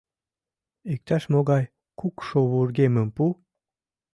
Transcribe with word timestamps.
Иктаж-могай 0.93 1.63
кукшо 1.99 2.39
вургемым 2.51 3.09
пу. 3.15 3.25